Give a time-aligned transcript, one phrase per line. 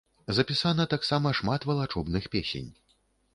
[0.37, 2.69] Запісана таксама шмат валачобных песень.